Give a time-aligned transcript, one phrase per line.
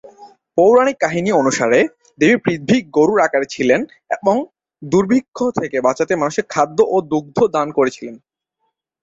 [0.57, 1.79] পৌরাণিক কাহিনী অনুসারে,
[2.19, 3.81] দেবী পৃথ্বী গরুর আকারে ছিলেন,
[4.11, 4.35] এবং
[4.81, 8.15] দুর্ভিক্ষ থেকে বাঁচাতে মানুষকে খাদ্য ও দুগ্ধ দান করেছিলেন।